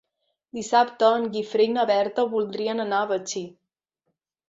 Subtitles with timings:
[0.57, 3.49] Dissabte en Guifré i na Berta voldrien anar a Betxí.